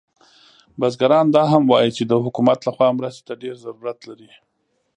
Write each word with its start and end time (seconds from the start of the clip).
بزګران 0.79 1.25
دا 1.35 1.43
هم 1.53 1.63
وایي 1.71 1.91
چې 1.97 2.03
د 2.05 2.13
حکومت 2.23 2.59
له 2.63 2.71
خوا 2.75 2.87
مرستې 2.97 3.23
ته 3.27 3.33
ډیر 3.41 3.55
ضرورت 3.65 3.99
لري 4.09 4.31